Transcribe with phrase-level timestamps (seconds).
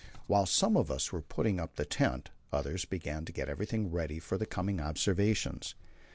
[0.25, 4.17] While some of us were putting up the tent, others began to get everything ready
[4.17, 5.75] for the coming observations.